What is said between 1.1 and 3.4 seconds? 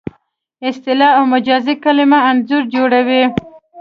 او مجازي کلمې انځور جوړوي